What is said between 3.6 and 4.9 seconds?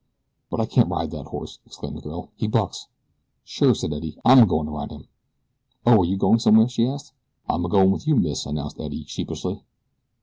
said Eddie. "I'm a goin' to ride